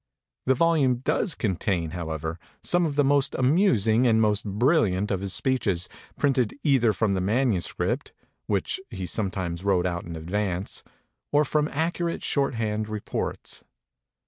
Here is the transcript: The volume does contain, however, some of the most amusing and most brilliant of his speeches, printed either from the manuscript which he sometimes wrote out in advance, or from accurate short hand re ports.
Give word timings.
The 0.47 0.55
volume 0.55 0.95
does 0.95 1.35
contain, 1.35 1.91
however, 1.91 2.39
some 2.63 2.87
of 2.87 2.95
the 2.95 3.03
most 3.03 3.35
amusing 3.35 4.07
and 4.07 4.19
most 4.19 4.43
brilliant 4.45 5.11
of 5.11 5.21
his 5.21 5.31
speeches, 5.31 5.87
printed 6.17 6.55
either 6.63 6.91
from 6.91 7.13
the 7.13 7.21
manuscript 7.21 8.11
which 8.47 8.81
he 8.89 9.05
sometimes 9.05 9.63
wrote 9.63 9.85
out 9.85 10.03
in 10.05 10.15
advance, 10.15 10.83
or 11.31 11.45
from 11.45 11.67
accurate 11.67 12.23
short 12.23 12.55
hand 12.55 12.89
re 12.89 12.99
ports. 12.99 13.63